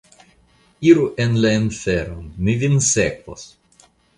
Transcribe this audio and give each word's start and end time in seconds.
Iru 0.91 1.03
en 1.27 1.35
la 1.45 1.51
inferon, 1.59 2.27
mi 2.47 2.59
vin 2.65 2.81
sekvos! 2.89 3.49